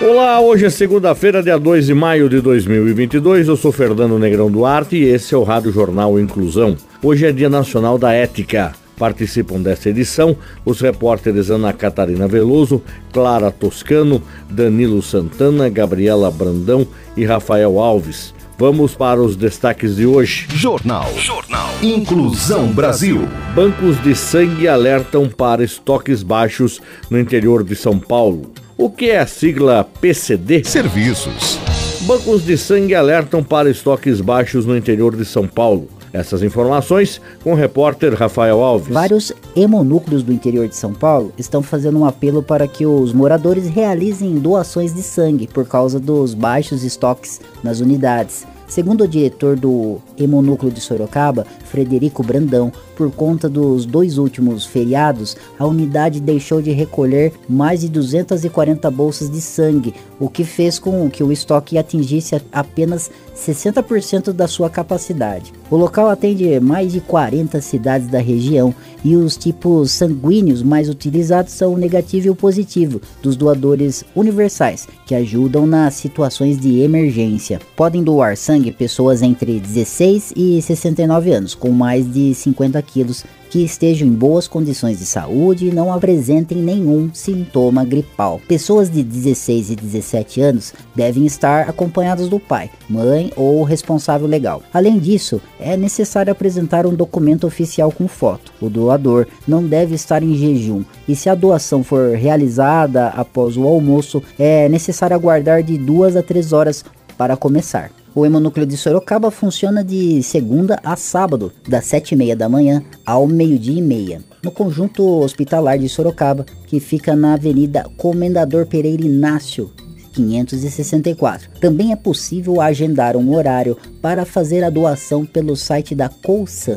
Olá, 0.00 0.40
hoje 0.40 0.64
é 0.64 0.70
segunda-feira, 0.70 1.42
dia 1.42 1.58
2 1.58 1.86
de 1.86 1.92
maio 1.92 2.28
de 2.28 2.40
2022. 2.40 3.48
Eu 3.48 3.56
sou 3.56 3.72
Fernando 3.72 4.16
Negrão 4.16 4.48
Duarte 4.48 4.94
e 4.94 5.02
esse 5.02 5.34
é 5.34 5.36
o 5.36 5.42
Rádio 5.42 5.72
Jornal 5.72 6.20
Inclusão. 6.20 6.76
Hoje 7.02 7.26
é 7.26 7.32
Dia 7.32 7.48
Nacional 7.48 7.98
da 7.98 8.12
Ética. 8.12 8.72
Participam 8.96 9.60
desta 9.60 9.88
edição 9.88 10.36
os 10.64 10.80
repórteres 10.80 11.50
Ana 11.50 11.72
Catarina 11.72 12.28
Veloso, 12.28 12.80
Clara 13.12 13.50
Toscano, 13.50 14.22
Danilo 14.48 15.02
Santana, 15.02 15.68
Gabriela 15.68 16.30
Brandão 16.30 16.86
e 17.16 17.24
Rafael 17.24 17.80
Alves. 17.80 18.32
Vamos 18.56 18.94
para 18.94 19.20
os 19.20 19.34
destaques 19.34 19.96
de 19.96 20.06
hoje. 20.06 20.46
Jornal. 20.54 21.12
Jornal. 21.16 21.70
Inclusão 21.82 22.68
Brasil. 22.68 23.28
Bancos 23.52 24.00
de 24.00 24.14
sangue 24.14 24.68
alertam 24.68 25.28
para 25.28 25.64
estoques 25.64 26.22
baixos 26.22 26.80
no 27.10 27.18
interior 27.18 27.64
de 27.64 27.74
São 27.74 27.98
Paulo. 27.98 28.52
O 28.80 28.88
que 28.88 29.10
é 29.10 29.18
a 29.18 29.26
sigla 29.26 29.82
PCD? 30.00 30.62
Serviços. 30.62 31.58
Bancos 32.02 32.44
de 32.44 32.56
sangue 32.56 32.94
alertam 32.94 33.42
para 33.42 33.68
estoques 33.68 34.20
baixos 34.20 34.64
no 34.64 34.76
interior 34.76 35.16
de 35.16 35.24
São 35.24 35.48
Paulo. 35.48 35.88
Essas 36.12 36.44
informações 36.44 37.20
com 37.42 37.50
o 37.50 37.56
repórter 37.56 38.14
Rafael 38.14 38.62
Alves. 38.62 38.94
Vários 38.94 39.32
hemonúcleos 39.56 40.22
do 40.22 40.32
interior 40.32 40.68
de 40.68 40.76
São 40.76 40.94
Paulo 40.94 41.32
estão 41.36 41.60
fazendo 41.60 41.98
um 41.98 42.04
apelo 42.04 42.40
para 42.40 42.68
que 42.68 42.86
os 42.86 43.12
moradores 43.12 43.66
realizem 43.66 44.38
doações 44.38 44.94
de 44.94 45.02
sangue 45.02 45.48
por 45.48 45.66
causa 45.66 45.98
dos 45.98 46.32
baixos 46.32 46.84
estoques 46.84 47.40
nas 47.64 47.80
unidades. 47.80 48.46
Segundo 48.68 49.04
o 49.04 49.08
diretor 49.08 49.58
do 49.58 49.96
Hemonúcleo 50.18 50.70
de 50.70 50.78
Sorocaba, 50.78 51.46
Frederico 51.64 52.22
Brandão, 52.22 52.70
por 52.94 53.10
conta 53.10 53.48
dos 53.48 53.86
dois 53.86 54.18
últimos 54.18 54.66
feriados, 54.66 55.38
a 55.58 55.64
unidade 55.64 56.20
deixou 56.20 56.60
de 56.60 56.70
recolher 56.72 57.32
mais 57.48 57.80
de 57.80 57.88
240 57.88 58.90
bolsas 58.90 59.30
de 59.30 59.40
sangue, 59.40 59.94
o 60.20 60.28
que 60.28 60.44
fez 60.44 60.78
com 60.78 61.08
que 61.08 61.24
o 61.24 61.32
estoque 61.32 61.78
atingisse 61.78 62.38
apenas 62.52 63.10
60% 63.38 64.32
da 64.32 64.48
sua 64.48 64.68
capacidade. 64.68 65.52
O 65.70 65.76
local 65.76 66.08
atende 66.08 66.58
mais 66.60 66.92
de 66.92 67.00
40 67.00 67.60
cidades 67.60 68.08
da 68.08 68.18
região 68.18 68.74
e 69.04 69.14
os 69.14 69.36
tipos 69.36 69.92
sanguíneos 69.92 70.62
mais 70.62 70.88
utilizados 70.88 71.52
são 71.52 71.74
o 71.74 71.78
negativo 71.78 72.26
e 72.26 72.30
o 72.30 72.34
positivo 72.34 73.00
dos 73.22 73.36
doadores 73.36 74.04
universais, 74.14 74.88
que 75.06 75.14
ajudam 75.14 75.66
nas 75.66 75.94
situações 75.94 76.58
de 76.58 76.80
emergência. 76.80 77.60
Podem 77.76 78.02
doar 78.02 78.36
sangue 78.36 78.72
pessoas 78.72 79.22
entre 79.22 79.60
16 79.60 80.32
e 80.36 80.60
69 80.60 81.32
anos, 81.32 81.54
com 81.54 81.70
mais 81.70 82.10
de 82.10 82.34
50 82.34 82.80
quilos 82.82 83.24
que 83.48 83.64
estejam 83.64 84.06
em 84.06 84.12
boas 84.12 84.46
condições 84.46 84.98
de 84.98 85.06
saúde 85.06 85.66
e 85.66 85.72
não 85.72 85.92
apresentem 85.92 86.58
nenhum 86.58 87.10
sintoma 87.12 87.84
gripal. 87.84 88.40
Pessoas 88.46 88.90
de 88.90 89.02
16 89.02 89.70
e 89.70 89.76
17 89.76 90.40
anos 90.40 90.74
devem 90.94 91.26
estar 91.26 91.68
acompanhadas 91.68 92.28
do 92.28 92.38
pai, 92.38 92.70
mãe 92.88 93.32
ou 93.36 93.62
responsável 93.62 94.26
legal. 94.26 94.62
Além 94.72 94.98
disso, 94.98 95.40
é 95.58 95.76
necessário 95.76 96.32
apresentar 96.32 96.86
um 96.86 96.94
documento 96.94 97.46
oficial 97.46 97.90
com 97.90 98.06
foto. 98.06 98.52
O 98.60 98.68
doador 98.68 99.26
não 99.46 99.66
deve 99.66 99.94
estar 99.94 100.22
em 100.22 100.34
jejum 100.34 100.84
e 101.06 101.16
se 101.16 101.28
a 101.28 101.34
doação 101.34 101.82
for 101.82 102.14
realizada 102.14 103.08
após 103.08 103.56
o 103.56 103.66
almoço, 103.66 104.22
é 104.38 104.68
necessário 104.68 105.16
aguardar 105.16 105.62
de 105.62 105.78
2 105.78 106.16
a 106.16 106.22
3 106.22 106.52
horas 106.52 106.84
para 107.16 107.36
começar. 107.36 107.97
O 108.14 108.24
hemonúcleo 108.24 108.66
de 108.66 108.76
Sorocaba 108.76 109.30
funciona 109.30 109.84
de 109.84 110.22
segunda 110.22 110.80
a 110.82 110.96
sábado, 110.96 111.52
das 111.68 111.84
7h30 111.86 112.34
da 112.34 112.48
manhã 112.48 112.82
ao 113.04 113.26
meio-dia 113.26 113.78
e 113.78 113.82
meia, 113.82 114.20
no 114.42 114.50
conjunto 114.50 115.04
hospitalar 115.20 115.78
de 115.78 115.88
Sorocaba, 115.88 116.44
que 116.66 116.80
fica 116.80 117.14
na 117.14 117.34
Avenida 117.34 117.86
Comendador 117.96 118.66
Pereira 118.66 119.04
Inácio, 119.04 119.70
564. 120.12 121.50
Também 121.60 121.92
é 121.92 121.96
possível 121.96 122.60
agendar 122.60 123.16
um 123.16 123.34
horário 123.34 123.76
para 124.02 124.24
fazer 124.24 124.64
a 124.64 124.70
doação 124.70 125.24
pelo 125.24 125.54
site 125.54 125.94
da 125.94 126.08
Colsan. 126.08 126.76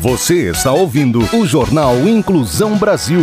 Você 0.00 0.50
está 0.50 0.72
ouvindo 0.72 1.20
o 1.32 1.46
Jornal 1.46 1.96
Inclusão 2.08 2.76
Brasil. 2.76 3.22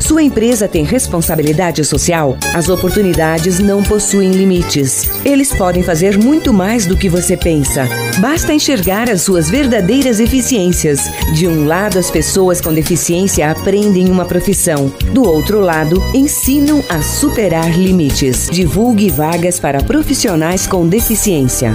Sua 0.00 0.22
empresa 0.22 0.68
tem 0.68 0.84
responsabilidade 0.84 1.84
social? 1.84 2.36
As 2.52 2.68
oportunidades 2.68 3.58
não 3.58 3.82
possuem 3.82 4.32
limites. 4.32 5.08
Eles 5.24 5.54
podem 5.56 5.82
fazer 5.82 6.18
muito 6.18 6.52
mais 6.52 6.84
do 6.84 6.96
que 6.96 7.08
você 7.08 7.36
pensa. 7.36 7.88
Basta 8.18 8.52
enxergar 8.52 9.08
as 9.08 9.22
suas 9.22 9.48
verdadeiras 9.48 10.20
eficiências. 10.20 11.00
De 11.32 11.46
um 11.46 11.64
lado, 11.64 11.98
as 11.98 12.10
pessoas 12.10 12.60
com 12.60 12.72
deficiência 12.72 13.50
aprendem 13.50 14.10
uma 14.10 14.24
profissão. 14.24 14.92
Do 15.12 15.22
outro 15.24 15.60
lado, 15.60 16.02
ensinam 16.12 16.82
a 16.88 17.00
superar 17.00 17.78
limites. 17.78 18.48
Divulgue 18.50 19.10
vagas 19.10 19.58
para 19.60 19.82
profissionais 19.82 20.66
com 20.66 20.86
deficiência. 20.86 21.72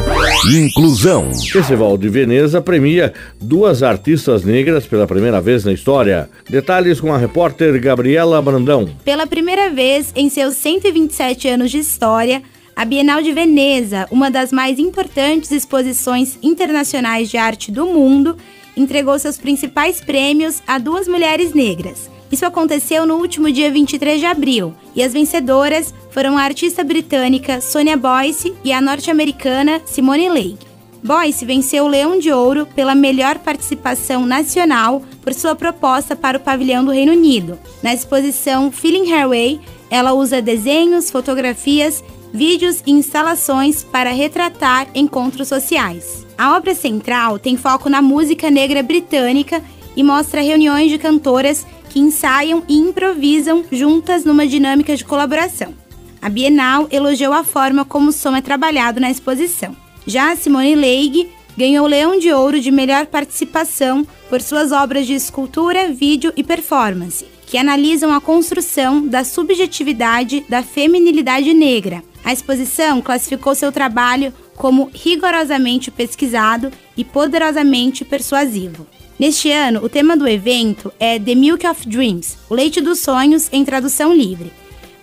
Inclusão. 0.54 1.34
Festival 1.34 1.98
de 1.98 2.10
Veneza 2.10 2.62
premia 2.62 3.14
duas 3.40 3.82
artistas 3.82 4.44
negras 4.44 4.86
pela 4.86 5.08
primeira 5.08 5.42
vez 5.42 5.64
na 5.64 5.72
história. 5.72 6.30
Detalhes 6.50 7.00
com 7.00 7.14
a 7.14 7.18
repórter 7.18 7.80
Gabriela 7.80 8.09
Brandão. 8.44 8.90
Pela 9.04 9.28
primeira 9.28 9.70
vez 9.70 10.12
em 10.16 10.30
seus 10.30 10.56
127 10.56 11.48
anos 11.48 11.72
de 11.72 11.80
história, 11.80 12.42
a 12.76 12.86
Bienal 12.86 13.22
de 13.22 13.32
Veneza, 13.32 14.08
uma 14.10 14.32
das 14.32 14.52
mais 14.52 14.80
importantes 14.80 15.52
exposições 15.52 16.38
internacionais 16.42 17.30
de 17.30 17.38
arte 17.38 17.72
do 17.72 17.86
mundo, 17.86 18.38
entregou 18.76 19.20
seus 19.20 19.38
principais 19.38 20.00
prêmios 20.00 20.64
a 20.66 20.78
duas 20.78 21.08
mulheres 21.08 21.54
negras. 21.54 22.10
Isso 22.32 22.46
aconteceu 22.46 23.06
no 23.06 23.16
último 23.16 23.52
dia 23.52 23.72
23 23.72 24.20
de 24.20 24.26
abril, 24.26 24.74
e 24.96 25.04
as 25.04 25.14
vencedoras 25.14 25.94
foram 26.12 26.38
a 26.38 26.44
artista 26.44 26.84
britânica 26.84 27.60
Sonia 27.60 27.98
Boyce 27.98 28.54
e 28.64 28.72
a 28.72 28.80
norte-americana 28.80 29.82
Simone 29.86 30.30
Lake. 30.30 30.69
Boyce 31.04 31.46
venceu 31.46 31.86
o 31.86 31.88
Leão 31.88 32.20
de 32.20 32.32
Ouro 32.32 32.66
pela 32.66 32.94
melhor 32.94 33.40
participação 33.40 34.26
nacional 34.26 35.02
por 35.22 35.34
sua 35.34 35.56
proposta 35.56 36.16
para 36.16 36.38
o 36.38 36.42
pavilhão 36.42 36.84
do 36.84 36.92
Reino 36.92 37.14
Unido. 37.14 37.58
Na 37.82 37.94
exposição 37.94 38.72
Feeling 38.72 39.10
Her 39.10 39.30
Way, 39.30 39.62
ela 39.90 40.14
usa 40.14 40.42
desenhos, 40.42 41.10
fotografias, 41.10 42.04
vídeos 42.34 42.84
e 42.86 42.92
instalações 42.92 43.84
para 43.84 44.12
retratar 44.12 44.88
encontros 44.94 45.48
sociais. 45.48 46.26
A 46.38 46.56
obra 46.56 46.76
central 46.76 47.40
tem 47.40 47.58
foco 47.58 47.90
na 47.90 48.02
música 48.02 48.52
negra 48.52 48.84
britânica 48.84 49.64
e 49.96 50.04
mostra 50.04 50.42
reuniões 50.42 50.92
de 50.92 50.98
cantoras 50.98 51.66
que 51.90 52.00
ensaiam 52.00 52.64
e 52.68 52.78
improvisam 52.78 53.64
juntas 53.72 54.24
numa 54.24 54.46
dinâmica 54.46 54.96
de 54.96 55.04
colaboração. 55.04 55.74
A 56.22 56.30
Bienal 56.30 56.88
elogiou 56.92 57.34
a 57.34 57.44
forma 57.44 57.84
como 57.84 58.10
o 58.10 58.14
som 58.14 58.36
é 58.36 58.42
trabalhado 58.42 59.00
na 59.00 59.10
exposição. 59.10 59.76
Já 60.10 60.36
Simone 60.36 60.74
Leigh 60.74 61.30
ganhou 61.56 61.86
o 61.86 61.88
Leão 61.88 62.18
de 62.18 62.34
Ouro 62.34 62.60
de 62.60 62.72
melhor 62.72 63.06
participação 63.06 64.08
por 64.28 64.42
suas 64.42 64.72
obras 64.72 65.06
de 65.06 65.14
escultura, 65.14 65.94
vídeo 65.94 66.34
e 66.36 66.44
performance, 66.44 67.28
que 67.46 67.60
analisam 67.60 68.12
a 68.12 68.20
construção 68.20 69.06
da 69.06 69.24
subjetividade 69.24 70.44
da 70.50 70.64
feminilidade 70.64 71.54
negra. 71.54 72.04
A 72.24 72.34
exposição 72.34 73.04
classificou 73.04 73.54
seu 73.54 73.72
trabalho 73.72 74.34
como 74.56 74.90
rigorosamente 74.92 75.92
pesquisado 75.92 76.72
e 76.98 77.04
poderosamente 77.04 78.04
persuasivo. 78.04 78.88
Neste 79.20 79.52
ano, 79.52 79.84
o 79.84 79.90
tema 79.90 80.18
do 80.18 80.28
evento 80.28 80.92
é 81.00 81.20
The 81.20 81.36
Milk 81.36 81.68
of 81.68 81.88
Dreams, 81.88 82.36
o 82.50 82.56
leite 82.56 82.82
dos 82.82 82.98
sonhos 82.98 83.48
em 83.52 83.64
tradução 83.64 84.12
livre. 84.12 84.52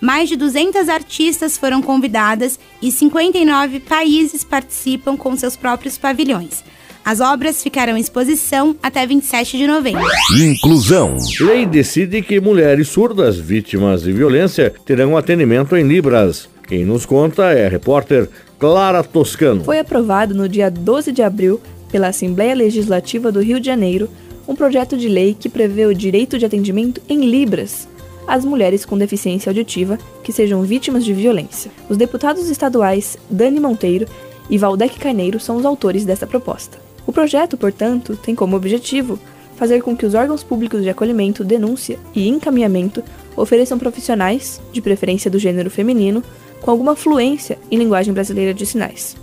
Mais 0.00 0.28
de 0.28 0.36
200 0.36 0.88
artistas 0.88 1.56
foram 1.56 1.80
convidadas 1.80 2.58
e 2.82 2.92
59 2.92 3.80
países 3.80 4.44
participam 4.44 5.16
com 5.16 5.36
seus 5.36 5.56
próprios 5.56 5.96
pavilhões. 5.96 6.62
As 7.04 7.20
obras 7.20 7.62
ficarão 7.62 7.96
em 7.96 8.00
exposição 8.00 8.76
até 8.82 9.06
27 9.06 9.56
de 9.56 9.66
novembro. 9.66 10.02
Inclusão. 10.38 11.16
Lei 11.40 11.64
decide 11.64 12.20
que 12.20 12.40
mulheres 12.40 12.88
surdas 12.88 13.38
vítimas 13.38 14.02
de 14.02 14.12
violência 14.12 14.74
terão 14.84 15.16
atendimento 15.16 15.76
em 15.76 15.86
Libras. 15.86 16.48
Quem 16.66 16.84
nos 16.84 17.06
conta 17.06 17.52
é 17.52 17.66
a 17.66 17.70
repórter 17.70 18.28
Clara 18.58 19.04
Toscano. 19.04 19.62
Foi 19.62 19.78
aprovado 19.78 20.34
no 20.34 20.48
dia 20.48 20.68
12 20.68 21.12
de 21.12 21.22
abril 21.22 21.60
pela 21.92 22.08
Assembleia 22.08 22.54
Legislativa 22.54 23.30
do 23.30 23.40
Rio 23.40 23.60
de 23.60 23.66
Janeiro 23.66 24.10
um 24.48 24.56
projeto 24.56 24.96
de 24.96 25.08
lei 25.08 25.36
que 25.38 25.48
prevê 25.48 25.86
o 25.86 25.94
direito 25.94 26.38
de 26.38 26.44
atendimento 26.44 27.00
em 27.08 27.24
Libras 27.28 27.88
às 28.26 28.44
mulheres 28.44 28.84
com 28.84 28.98
deficiência 28.98 29.50
auditiva 29.50 29.98
que 30.22 30.32
sejam 30.32 30.62
vítimas 30.62 31.04
de 31.04 31.12
violência. 31.12 31.70
Os 31.88 31.96
deputados 31.96 32.48
estaduais 32.48 33.16
Dani 33.30 33.60
Monteiro 33.60 34.06
e 34.48 34.58
Valdec 34.58 34.98
Carneiro 34.98 35.40
são 35.40 35.56
os 35.56 35.64
autores 35.64 36.04
dessa 36.04 36.26
proposta. 36.26 36.78
O 37.06 37.12
projeto, 37.12 37.56
portanto, 37.56 38.16
tem 38.16 38.34
como 38.34 38.56
objetivo 38.56 39.18
fazer 39.56 39.82
com 39.82 39.96
que 39.96 40.04
os 40.04 40.14
órgãos 40.14 40.42
públicos 40.42 40.82
de 40.82 40.90
acolhimento, 40.90 41.42
denúncia 41.42 41.98
e 42.14 42.28
encaminhamento 42.28 43.02
ofereçam 43.36 43.78
profissionais, 43.78 44.60
de 44.72 44.80
preferência 44.80 45.30
do 45.30 45.38
gênero 45.38 45.70
feminino, 45.70 46.22
com 46.60 46.70
alguma 46.70 46.96
fluência 46.96 47.58
em 47.70 47.78
linguagem 47.78 48.12
brasileira 48.12 48.52
de 48.52 48.66
sinais. 48.66 49.16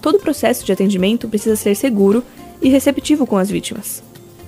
Todo 0.00 0.16
o 0.16 0.20
processo 0.20 0.64
de 0.64 0.72
atendimento 0.72 1.28
precisa 1.28 1.56
ser 1.56 1.74
seguro 1.74 2.22
e 2.60 2.68
receptivo 2.68 3.26
com 3.26 3.36
as 3.36 3.50
vítimas. 3.50 4.02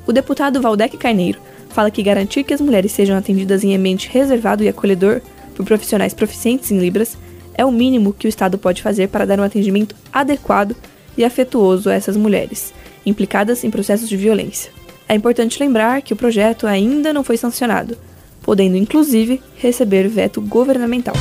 O 0.07 0.13
deputado 0.13 0.61
Valdec 0.61 0.97
Carneiro 0.97 1.41
fala 1.71 1.91
que 1.91 2.03
garantir 2.03 2.45
que 2.45 2.55
as 2.55 2.61
mulheres 2.61 2.93
sejam 2.93 3.17
atendidas 3.17 3.65
em 3.65 3.75
ambiente 3.75 4.09
reservado 4.11 4.63
e 4.63 4.69
acolhedor 4.69 5.21
por 5.55 5.65
profissionais 5.65 6.15
proficientes 6.15 6.71
em 6.71 6.79
Libras 6.79 7.17
é 7.55 7.65
o 7.65 7.73
mínimo 7.73 8.13
que 8.13 8.27
o 8.27 8.29
Estado 8.29 8.57
pode 8.57 8.83
fazer 8.83 9.09
para 9.09 9.27
dar 9.27 9.41
um 9.41 9.43
atendimento 9.43 9.95
adequado 10.13 10.77
e 11.17 11.25
afetuoso 11.25 11.91
a 11.91 11.95
essas 11.95 12.17
mulheres, 12.17 12.73
implicadas 13.05 13.65
em 13.65 13.71
processos 13.71 14.09
de 14.09 14.17
violência. 14.17 14.71
É 15.09 15.15
importante 15.15 15.59
lembrar 15.59 16.03
que 16.03 16.13
o 16.13 16.17
projeto 16.17 16.67
ainda 16.67 17.13
não 17.13 17.25
foi 17.25 17.37
sancionado, 17.37 17.99
podendo 18.43 18.77
inclusive 18.77 19.43
receber 19.57 20.07
veto 20.09 20.41
governamental. 20.41 21.15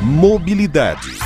Mobilidade. 0.00 1.23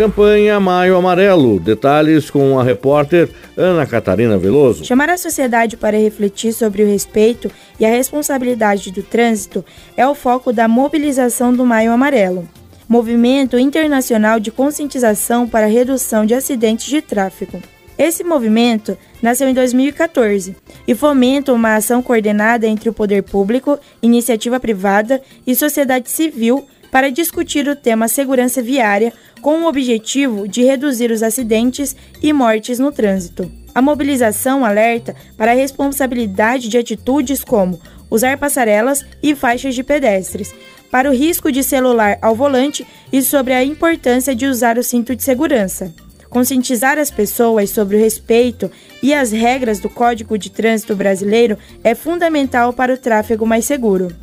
Campanha 0.00 0.58
Maio 0.58 0.96
Amarelo. 0.96 1.60
Detalhes 1.60 2.30
com 2.30 2.58
a 2.58 2.64
repórter 2.64 3.28
Ana 3.54 3.84
Catarina 3.84 4.38
Veloso. 4.38 4.82
Chamar 4.82 5.10
a 5.10 5.18
sociedade 5.18 5.76
para 5.76 5.98
refletir 5.98 6.54
sobre 6.54 6.82
o 6.82 6.86
respeito 6.86 7.50
e 7.78 7.84
a 7.84 7.90
responsabilidade 7.90 8.90
do 8.92 9.02
trânsito 9.02 9.62
é 9.98 10.08
o 10.08 10.14
foco 10.14 10.54
da 10.54 10.66
mobilização 10.66 11.52
do 11.52 11.66
Maio 11.66 11.92
Amarelo. 11.92 12.48
Movimento 12.88 13.58
Internacional 13.58 14.40
de 14.40 14.50
Conscientização 14.50 15.46
para 15.46 15.66
Redução 15.66 16.24
de 16.24 16.32
Acidentes 16.32 16.86
de 16.86 17.02
Tráfego. 17.02 17.60
Esse 17.98 18.24
movimento 18.24 18.96
nasceu 19.20 19.50
em 19.50 19.52
2014 19.52 20.56
e 20.88 20.94
fomenta 20.94 21.52
uma 21.52 21.76
ação 21.76 22.00
coordenada 22.00 22.66
entre 22.66 22.88
o 22.88 22.94
poder 22.94 23.22
público, 23.22 23.78
iniciativa 24.02 24.58
privada 24.58 25.20
e 25.46 25.54
sociedade 25.54 26.08
civil 26.08 26.66
para 26.90 27.10
discutir 27.10 27.68
o 27.68 27.76
tema 27.76 28.08
segurança 28.08 28.60
viária 28.62 29.12
com 29.40 29.62
o 29.62 29.68
objetivo 29.68 30.46
de 30.46 30.62
reduzir 30.62 31.10
os 31.10 31.22
acidentes 31.22 31.96
e 32.22 32.32
mortes 32.32 32.78
no 32.78 32.92
trânsito. 32.92 33.50
A 33.74 33.80
mobilização 33.80 34.64
alerta 34.64 35.14
para 35.36 35.52
a 35.52 35.54
responsabilidade 35.54 36.68
de 36.68 36.76
atitudes 36.76 37.44
como 37.44 37.80
usar 38.10 38.36
passarelas 38.36 39.04
e 39.22 39.34
faixas 39.34 39.74
de 39.74 39.84
pedestres, 39.84 40.52
para 40.90 41.08
o 41.08 41.14
risco 41.14 41.52
de 41.52 41.62
celular 41.62 42.18
ao 42.20 42.34
volante 42.34 42.84
e 43.12 43.22
sobre 43.22 43.52
a 43.52 43.62
importância 43.62 44.34
de 44.34 44.46
usar 44.46 44.76
o 44.76 44.82
cinto 44.82 45.14
de 45.14 45.22
segurança. 45.22 45.94
Conscientizar 46.28 46.98
as 46.98 47.10
pessoas 47.10 47.70
sobre 47.70 47.96
o 47.96 48.00
respeito 48.00 48.70
e 49.02 49.14
as 49.14 49.32
regras 49.32 49.78
do 49.80 49.88
Código 49.88 50.36
de 50.36 50.50
Trânsito 50.50 50.94
Brasileiro 50.94 51.56
é 51.82 51.94
fundamental 51.94 52.72
para 52.72 52.94
o 52.94 52.98
tráfego 52.98 53.46
mais 53.46 53.64
seguro. 53.64 54.14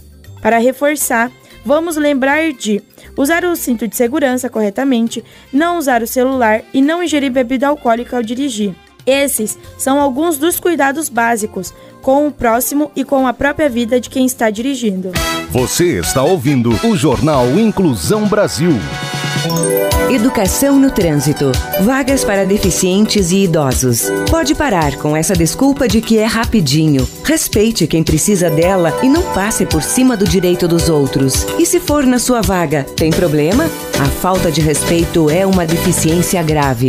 Para 0.41 0.57
reforçar, 0.57 1.31
vamos 1.67 1.97
lembrar 1.97 2.53
de 2.53 2.81
usar 3.17 3.43
o 3.43 3.53
cinto 3.53 3.89
de 3.89 3.95
segurança 3.95 4.49
corretamente, 4.49 5.21
não 5.51 5.77
usar 5.77 6.01
o 6.01 6.07
celular 6.07 6.61
e 6.73 6.81
não 6.81 7.03
ingerir 7.03 7.29
bebida 7.29 7.67
alcoólica 7.67 8.15
ao 8.15 8.23
dirigir. 8.23 8.73
Esses 9.05 9.57
são 9.77 9.99
alguns 9.99 10.37
dos 10.37 10.59
cuidados 10.59 11.09
básicos 11.09 11.73
com 12.01 12.25
o 12.25 12.31
próximo 12.31 12.89
e 12.95 13.03
com 13.03 13.27
a 13.27 13.33
própria 13.33 13.67
vida 13.67 13.99
de 13.99 14.09
quem 14.09 14.25
está 14.25 14.49
dirigindo. 14.49 15.11
Você 15.49 15.99
está 15.99 16.23
ouvindo 16.23 16.71
o 16.85 16.95
Jornal 16.95 17.47
Inclusão 17.59 18.25
Brasil. 18.27 18.71
Educação 20.09 20.79
no 20.79 20.89
trânsito. 20.89 21.51
Vagas 21.81 22.23
para 22.23 22.45
deficientes 22.45 23.31
e 23.31 23.43
idosos. 23.43 24.09
Pode 24.29 24.55
parar 24.55 24.95
com 24.97 25.15
essa 25.15 25.35
desculpa 25.35 25.87
de 25.87 26.01
que 26.01 26.17
é 26.17 26.25
rapidinho. 26.25 27.07
Respeite 27.23 27.85
quem 27.87 28.03
precisa 28.03 28.49
dela 28.49 28.97
e 29.03 29.09
não 29.09 29.21
passe 29.33 29.65
por 29.65 29.83
cima 29.83 30.15
do 30.15 30.25
direito 30.25 30.67
dos 30.67 30.89
outros. 30.89 31.45
E 31.59 31.65
se 31.65 31.79
for 31.79 32.05
na 32.05 32.19
sua 32.19 32.41
vaga, 32.41 32.85
tem 32.95 33.11
problema? 33.11 33.65
A 33.99 34.05
falta 34.05 34.51
de 34.51 34.61
respeito 34.61 35.29
é 35.29 35.45
uma 35.45 35.65
deficiência 35.65 36.41
grave. 36.41 36.87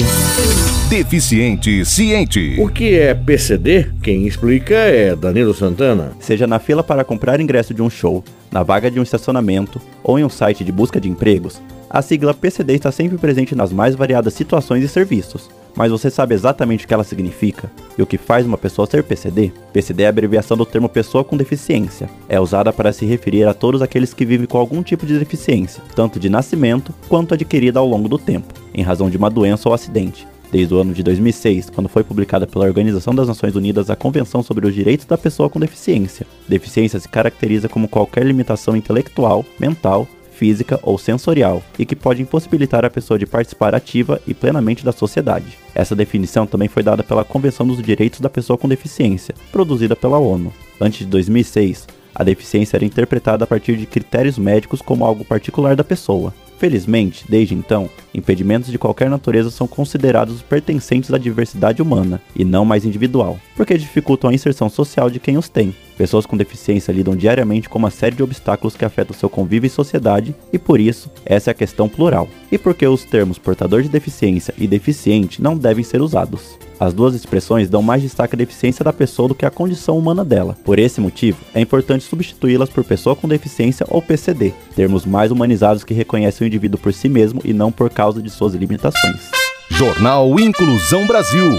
Deficiente 0.89 1.85
Ciente. 1.85 2.57
O 2.59 2.69
que 2.69 2.99
é 2.99 3.15
PCD? 3.15 3.91
Quem 4.03 4.27
explica 4.27 4.75
é 4.75 5.15
Danilo 5.15 5.53
Santana. 5.53 6.13
Seja 6.19 6.47
na 6.47 6.59
fila 6.59 6.83
para 6.83 7.05
comprar 7.05 7.41
ingresso 7.41 7.75
de 7.75 7.83
um 7.83 7.91
show, 7.91 8.25
na 8.51 8.63
vaga 8.63 8.91
de 8.91 8.99
um 8.99 9.03
estacionamento 9.03 9.81
ou 10.03 10.19
em 10.19 10.25
um 10.25 10.31
site 10.31 10.65
de 10.65 10.73
busca 10.73 10.99
de 10.99 11.11
empregos, 11.11 11.61
a 11.91 12.03
sigla 12.03 12.35
PCD 12.35 12.75
está 12.75 12.93
sempre 12.93 13.17
presente 13.19 13.55
nas 13.55 13.73
mais 13.73 13.95
variadas 13.95 14.35
situações 14.35 14.85
e 14.85 14.89
serviços. 14.89 15.49
Mas 15.75 15.93
você 15.93 16.11
sabe 16.11 16.35
exatamente 16.35 16.85
o 16.85 16.89
que 16.89 16.95
ela 16.95 17.05
significa 17.05 17.71
e 17.97 18.03
o 18.03 18.07
que 18.07 18.19
faz 18.19 18.45
uma 18.45 18.59
pessoa 18.59 18.89
ser 18.91 19.05
PCD? 19.05 19.53
PCD 19.73 20.03
é 20.03 20.07
a 20.07 20.09
abreviação 20.09 20.57
do 20.57 20.67
termo 20.67 20.89
pessoa 20.89 21.23
com 21.23 21.37
deficiência. 21.37 22.11
É 22.29 22.41
usada 22.41 22.73
para 22.73 22.93
se 22.93 23.07
referir 23.07 23.45
a 23.45 23.55
todos 23.55 23.81
aqueles 23.81 24.13
que 24.13 24.25
vivem 24.25 24.47
com 24.47 24.59
algum 24.59 24.83
tipo 24.83 25.07
de 25.07 25.19
deficiência, 25.19 25.83
tanto 25.95 26.19
de 26.19 26.29
nascimento 26.29 26.93
quanto 27.09 27.35
adquirida 27.35 27.79
ao 27.79 27.87
longo 27.87 28.09
do 28.09 28.19
tempo, 28.19 28.53
em 28.75 28.83
razão 28.83 29.09
de 29.09 29.17
uma 29.17 29.31
doença 29.31 29.69
ou 29.69 29.75
acidente. 29.75 30.27
Desde 30.51 30.75
o 30.75 30.79
ano 30.79 30.95
de 30.95 31.03
2006, 31.03 31.71
quando 31.71 31.89
foi 31.89 32.03
publicada 32.03 32.47
pela 32.47 32.65
Organização 32.65 33.15
das 33.15 33.29
Nações 33.29 33.55
Unidas 33.55 33.91
a 33.91 33.97
Convenção 33.97 34.43
sobre 34.43 34.67
os 34.67 34.75
Direitos 34.75 35.07
da 35.07 35.19
Pessoa 35.19 35.51
com 35.51 35.61
Deficiência. 35.61 36.27
Deficiência 36.49 36.99
se 36.99 37.09
caracteriza 37.09 37.69
como 37.69 37.87
qualquer 37.87 38.25
limitação 38.25 38.75
intelectual, 38.75 39.45
mental, 39.61 40.09
física 40.39 40.79
ou 40.83 40.97
sensorial 40.97 41.63
e 41.79 41.85
que 41.85 41.97
pode 41.97 42.23
impossibilitar 42.23 42.85
a 42.85 42.91
pessoa 42.91 43.19
de 43.19 43.27
participar 43.27 43.75
ativa 43.75 44.21
e 44.27 44.33
plenamente 44.33 44.85
da 44.85 44.93
sociedade. 44.93 45.59
Essa 45.75 45.97
definição 45.97 46.47
também 46.47 46.69
foi 46.69 46.83
dada 46.83 47.03
pela 47.03 47.25
Convenção 47.25 47.67
dos 47.67 47.83
Direitos 47.83 48.21
da 48.21 48.31
Pessoa 48.31 48.57
com 48.57 48.69
Deficiência, 48.69 49.35
produzida 49.51 49.97
pela 49.97 50.19
ONU. 50.19 50.53
Antes 50.81 51.01
de 51.01 51.07
2006, 51.07 51.87
a 52.15 52.23
deficiência 52.23 52.77
era 52.77 52.85
interpretada 52.85 53.45
a 53.45 53.47
partir 53.47 53.77
de 53.77 53.87
critérios 53.87 54.39
médicos 54.39 54.81
como 54.81 55.05
algo 55.05 55.25
particular 55.25 55.75
da 55.75 55.85
pessoa. 55.85 56.33
Felizmente, 56.59 57.25
desde 57.29 57.55
então, 57.55 57.89
impedimentos 58.13 58.73
de 58.73 58.79
qualquer 58.79 59.09
natureza 59.09 59.51
são 59.51 59.69
considerados 59.69 60.43
pertencentes 60.43 61.13
à 61.13 61.19
diversidade 61.19 61.81
humana 61.81 62.21
e 62.35 62.45
não 62.45 62.65
mais 62.65 62.85
individual, 62.85 63.39
porque 63.57 63.79
dificultam 63.79 64.31
a 64.31 64.35
inserção 64.35 64.69
social 64.69 65.09
de 65.09 65.21
quem 65.21 65.37
os 65.37 65.49
tem. 65.49 65.73
Pessoas 65.99 66.25
com 66.25 66.37
deficiência 66.37 66.93
lidam 66.93 67.17
diariamente 67.17 67.69
com 67.69 67.77
uma 67.77 67.91
série 67.91 68.15
de 68.15 68.23
obstáculos 68.23 68.77
que 68.77 68.85
afetam 68.85 69.17
seu 69.17 69.29
convívio 69.29 69.67
e 69.67 69.71
sociedade, 69.71 70.33
e 70.53 70.59
por 70.59 70.79
isso, 70.79 71.11
essa 71.27 71.51
é 71.51 71.53
a 71.53 71.55
questão 71.55 71.89
plural. 71.89 72.29
E 72.53 72.57
porque 72.57 72.87
os 72.87 73.05
termos 73.05 73.37
portador 73.37 73.83
de 73.83 73.89
deficiência 73.89 74.55
e 74.57 74.69
deficiente 74.69 75.43
não 75.43 75.59
devem 75.59 75.83
ser 75.83 76.01
usados. 76.01 76.57
As 76.79 76.95
duas 76.95 77.17
expressões 77.17 77.69
dão 77.69 77.83
mais 77.83 78.01
destaque 78.01 78.37
à 78.37 78.39
deficiência 78.39 78.85
da 78.85 78.93
pessoa 78.93 79.27
do 79.27 79.35
que 79.35 79.45
à 79.45 79.51
condição 79.51 79.99
humana 79.99 80.25
dela. 80.25 80.57
Por 80.65 80.79
esse 80.79 81.01
motivo, 81.01 81.39
é 81.53 81.61
importante 81.61 82.05
substituí-las 82.05 82.71
por 82.71 82.85
pessoa 82.85 83.17
com 83.17 83.27
deficiência 83.27 83.85
ou 83.91 84.01
PCD, 84.01 84.55
termos 84.77 85.05
mais 85.05 85.33
humanizados 85.33 85.83
que 85.83 85.95
reconhecem 85.95 86.45
o 86.45 86.49
indivíduo 86.49 86.79
por 86.79 86.95
si 86.95 87.09
mesmo 87.09 87.43
e 87.45 87.53
não 87.53 87.73
por 87.73 87.91
causa 87.91 88.23
de 88.23 88.31
suas 88.31 88.55
limitações. 88.55 89.33
Jornal 89.69 90.39
Inclusão 90.39 91.05
Brasil. 91.09 91.59